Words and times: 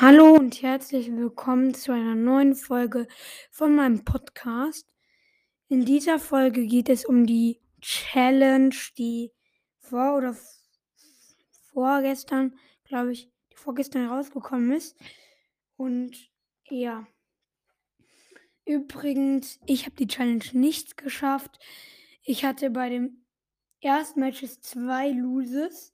Hallo 0.00 0.34
und 0.34 0.60
herzlich 0.60 1.12
willkommen 1.12 1.72
zu 1.72 1.92
einer 1.92 2.16
neuen 2.16 2.56
Folge 2.56 3.06
von 3.52 3.76
meinem 3.76 4.04
Podcast. 4.04 4.92
In 5.68 5.84
dieser 5.84 6.18
Folge 6.18 6.66
geht 6.66 6.88
es 6.88 7.04
um 7.04 7.26
die 7.26 7.60
Challenge, 7.80 8.74
die 8.98 9.30
vor 9.78 10.16
oder 10.16 10.36
vorgestern, 11.72 12.58
glaube 12.82 13.12
ich, 13.12 13.30
die 13.52 13.56
vorgestern 13.56 14.08
rausgekommen 14.08 14.72
ist. 14.72 14.96
Und 15.76 16.28
ja. 16.68 17.06
Übrigens, 18.64 19.60
ich 19.64 19.86
habe 19.86 19.94
die 19.94 20.08
Challenge 20.08 20.44
nicht 20.54 20.96
geschafft. 20.96 21.60
Ich 22.24 22.44
hatte 22.44 22.70
bei 22.70 22.88
dem 22.88 23.24
ersten 23.80 24.18
Matches 24.18 24.60
zwei 24.60 25.10
Loses. 25.10 25.93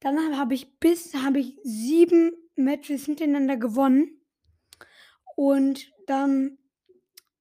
Dann 0.00 0.38
habe 0.38 0.54
ich 0.54 0.78
bis 0.78 1.14
habe 1.14 1.40
ich 1.40 1.58
sieben 1.62 2.32
Matches 2.54 3.06
hintereinander 3.06 3.56
gewonnen. 3.56 4.20
Und 5.36 5.92
dann 6.06 6.58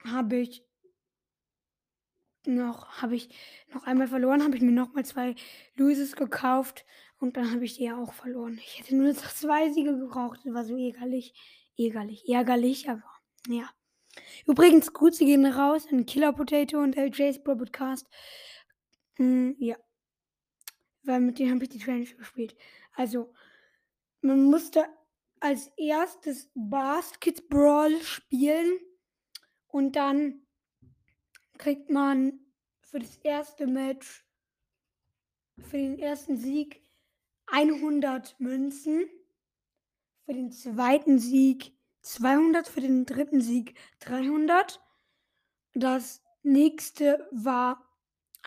habe 0.04 0.38
ich 0.38 0.64
noch 2.46 3.02
habe 3.02 3.16
ich 3.16 3.30
noch 3.74 3.84
einmal 3.84 4.08
verloren, 4.08 4.44
habe 4.44 4.56
ich 4.56 4.62
mir 4.62 4.72
noch 4.72 4.94
mal 4.94 5.06
zwei 5.06 5.36
Loses 5.76 6.16
gekauft 6.16 6.86
und 7.20 7.36
dann 7.36 7.52
habe 7.52 7.66
ich 7.66 7.76
die 7.76 7.86
ja 7.86 7.98
auch 7.98 8.14
verloren. 8.14 8.60
Ich 8.64 8.80
hätte 8.80 8.96
nur 8.96 9.08
noch 9.08 9.34
zwei 9.34 9.72
Siege 9.72 9.98
gebraucht. 9.98 10.40
Das 10.44 10.54
war 10.54 10.64
so 10.64 10.78
ärgerlich, 10.78 11.34
ärgerlich, 11.78 12.28
ärgerlich, 12.30 12.90
aber 12.90 13.04
ja. 13.48 13.70
Übrigens, 14.46 14.94
Grüße 14.94 15.26
gehen 15.26 15.46
raus 15.46 15.88
an 15.92 16.06
Killer 16.06 16.34
Potato 16.34 16.80
und 16.80 16.96
LJ's 16.96 17.44
Pro 17.44 17.56
Podcast. 17.56 18.08
Mm, 19.18 19.52
ja. 19.60 19.76
Weil 21.08 21.22
mit 21.22 21.40
denen 21.40 21.54
habe 21.54 21.64
ich 21.64 21.70
die 21.70 21.80
Challenge 21.80 22.06
gespielt. 22.06 22.54
Also, 22.94 23.34
man 24.20 24.44
musste 24.44 24.86
als 25.40 25.72
erstes 25.78 26.52
Basketball 26.54 27.96
spielen 28.02 28.78
und 29.68 29.96
dann 29.96 30.42
kriegt 31.58 31.90
man 31.90 32.40
für 32.81 33.00
das 33.00 33.16
erste 33.18 33.68
Match, 33.68 34.26
für 35.58 35.78
den 35.78 35.98
ersten 35.98 36.38
Sieg 36.38 36.81
100 37.46 38.38
Münzen, 38.42 39.09
für 40.26 40.34
den 40.34 40.52
zweiten 40.52 41.20
Sieg 41.20 41.72
200, 42.02 42.68
für 42.68 42.81
den 42.81 43.06
dritten 43.06 43.40
Sieg 43.40 43.78
300. 44.00 44.84
Das 45.74 46.22
nächste 46.44 47.30
war, 47.31 47.87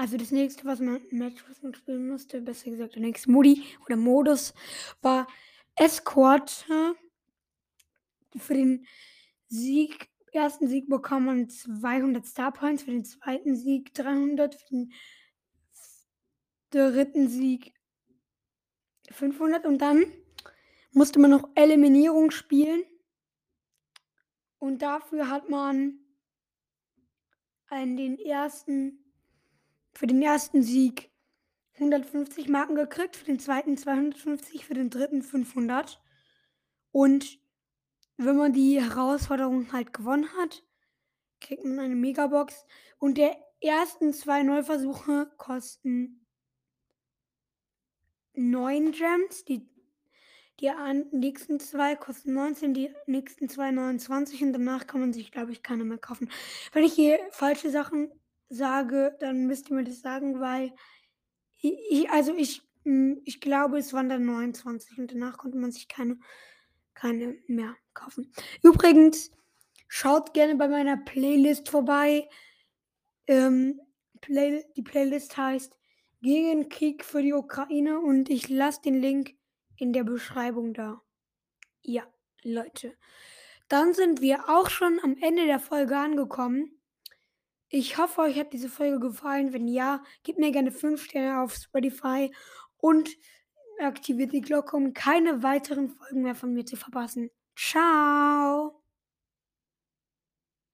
also 0.01 0.17
das 0.17 0.31
nächste, 0.31 0.65
was 0.65 0.81
man 0.81 1.03
Match, 1.11 1.45
was 1.47 1.61
man 1.61 1.75
spielen 1.75 2.09
musste, 2.09 2.41
besser 2.41 2.70
gesagt, 2.70 2.95
der 2.95 3.03
nächste 3.03 3.31
Modi 3.31 3.62
oder 3.84 3.97
Modus 3.97 4.55
war 5.03 5.27
Escort. 5.75 6.65
Für 8.34 8.55
den 8.55 8.87
Sieg, 9.48 10.09
ersten 10.33 10.69
Sieg 10.69 10.89
bekommt 10.89 11.27
man 11.27 11.51
200 11.51 12.25
Star 12.25 12.51
Points, 12.51 12.84
für 12.84 12.93
den 12.93 13.05
zweiten 13.05 13.55
Sieg 13.55 13.93
300, 13.93 14.55
für 14.55 14.69
den 14.71 14.93
dritten 16.71 17.28
Sieg 17.28 17.75
500 19.11 19.67
und 19.67 19.83
dann 19.83 20.11
musste 20.93 21.19
man 21.19 21.31
noch 21.31 21.51
Eliminierung 21.55 22.31
spielen. 22.31 22.84
Und 24.56 24.81
dafür 24.81 25.28
hat 25.28 25.51
man 25.51 25.98
einen, 27.67 27.98
den 27.98 28.19
ersten, 28.19 29.09
für 30.01 30.06
den 30.06 30.23
ersten 30.23 30.62
Sieg 30.62 31.11
150 31.75 32.48
Marken 32.48 32.75
gekriegt, 32.75 33.17
für 33.17 33.27
den 33.27 33.39
zweiten 33.39 33.77
250, 33.77 34.65
für 34.65 34.73
den 34.73 34.89
dritten 34.89 35.23
500. 35.23 36.01
Und 36.91 37.39
wenn 38.17 38.34
man 38.34 38.55
die 38.55 38.81
Herausforderung 38.81 39.71
halt 39.75 39.93
gewonnen 39.93 40.27
hat, 40.39 40.65
kriegt 41.43 41.67
man 41.67 41.78
eine 41.78 41.97
Megabox. 41.97 42.65
Und 42.97 43.19
der 43.19 43.37
ersten 43.61 44.15
zwei 44.15 44.43
Neuversuche 44.43 45.31
kosten 45.37 46.27
9 48.32 48.93
Gems. 48.93 49.44
Die, 49.44 49.69
die 50.61 50.71
nächsten 51.12 51.61
zwei 51.61 51.94
kosten 51.94 52.32
19, 52.32 52.72
die 52.72 52.91
nächsten 53.05 53.50
zwei 53.50 53.71
29 53.71 54.44
und 54.44 54.55
danach 54.55 54.87
kann 54.87 55.00
man 55.00 55.12
sich, 55.12 55.31
glaube 55.31 55.53
ich, 55.53 55.62
keine 55.62 55.84
mehr 55.84 55.99
kaufen. 55.99 56.31
Wenn 56.72 56.84
ich 56.84 56.94
hier 56.94 57.19
falsche 57.32 57.69
Sachen 57.69 58.11
sage, 58.50 59.16
dann 59.21 59.47
müsst 59.47 59.71
ihr 59.71 59.77
mir 59.77 59.84
das 59.84 60.00
sagen, 60.00 60.41
weil 60.41 60.75
ich, 61.62 62.11
also 62.11 62.34
ich, 62.34 62.62
ich 63.25 63.41
glaube, 63.41 63.78
es 63.78 63.93
waren 63.93 64.09
dann 64.09 64.25
29 64.25 64.99
und 64.99 65.12
danach 65.12 65.38
konnte 65.38 65.56
man 65.56 65.72
sich 65.72 65.88
keine, 65.88 66.19
keine 66.94 67.38
mehr 67.47 67.77
kaufen. 67.94 68.33
Übrigens, 68.62 69.31
schaut 69.88 70.34
gerne 70.34 70.56
bei 70.56 70.69
meiner 70.69 70.97
Playlist 70.97 71.69
vorbei. 71.69 72.28
Ähm, 73.27 73.81
Play, 74.21 74.65
die 74.77 74.82
Playlist 74.82 75.37
heißt 75.37 75.77
Gegen 76.22 76.69
Krieg 76.69 77.05
für 77.05 77.22
die 77.22 77.32
Ukraine 77.32 78.00
und 78.00 78.28
ich 78.28 78.49
lasse 78.49 78.82
den 78.82 79.00
Link 79.00 79.34
in 79.77 79.93
der 79.93 80.05
Beschreibung 80.05 80.75
da. 80.75 81.00
Ja, 81.82 82.05
Leute. 82.43 82.94
Dann 83.69 83.94
sind 83.94 84.21
wir 84.21 84.49
auch 84.49 84.69
schon 84.69 84.99
am 85.03 85.17
Ende 85.17 85.47
der 85.47 85.61
Folge 85.61 85.97
angekommen. 85.97 86.80
Ich 87.72 87.98
hoffe, 87.98 88.22
euch 88.22 88.36
hat 88.36 88.53
diese 88.53 88.69
Folge 88.69 88.98
gefallen. 88.98 89.53
Wenn 89.53 89.69
ja, 89.69 90.03
gebt 90.25 90.41
mir 90.41 90.50
gerne 90.50 90.72
5 90.72 91.04
Sterne 91.04 91.41
auf 91.41 91.54
Spotify 91.54 92.32
und 92.78 93.08
aktiviert 93.78 94.32
die 94.32 94.41
Glocke, 94.41 94.76
um 94.76 94.92
keine 94.92 95.44
weiteren 95.44 95.88
Folgen 95.88 96.22
mehr 96.22 96.34
von 96.34 96.53
mir 96.53 96.66
zu 96.66 96.76
verpassen. 96.76 97.31
Ciao! 97.56 98.80